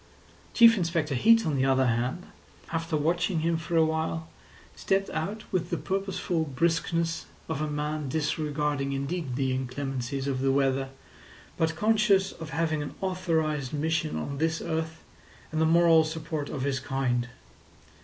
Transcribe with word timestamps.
Chief 0.55 0.77
Inspector 0.77 1.13
Heat, 1.13 1.45
on 1.45 1.55
the 1.57 1.65
other 1.65 1.85
hand, 1.85 2.25
after 2.71 2.97
watching 2.97 3.41
him 3.41 3.55
for 3.55 3.75
a 3.77 3.85
while, 3.85 4.27
stepped 4.75 5.11
out 5.11 5.43
with 5.53 5.69
the 5.69 5.77
purposeful 5.77 6.43
briskness 6.43 7.27
of 7.47 7.61
a 7.61 7.69
man 7.69 8.09
disregarding 8.09 8.93
indeed 8.93 9.35
the 9.35 9.53
inclemencies 9.53 10.25
of 10.27 10.41
the 10.41 10.51
weather, 10.51 10.89
but 11.55 11.75
conscious 11.75 12.31
of 12.31 12.49
having 12.49 12.81
an 12.81 12.95
authorised 12.99 13.73
mission 13.73 14.15
on 14.15 14.39
this 14.39 14.59
earth 14.59 15.03
and 15.51 15.61
the 15.61 15.67
moral 15.67 16.03
support 16.03 16.49
of 16.49 16.63
his 16.63 16.79
kind. 16.79 17.29